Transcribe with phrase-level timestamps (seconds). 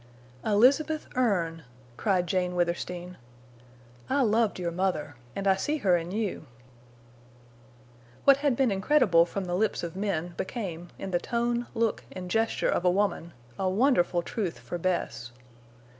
[0.43, 1.63] "Elizabeth Erne!"
[1.95, 3.17] cried Jane Withersteen.
[4.09, 6.47] "I loved your mother and I see her in you!"
[8.23, 12.31] What had been incredible from the lips of men became, in the tone, look, and
[12.31, 15.33] gesture of a woman, a wonderful truth for Bess.